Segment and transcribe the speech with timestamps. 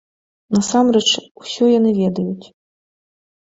[0.55, 1.05] Насамрэч
[1.41, 2.47] усё яны ведаюць.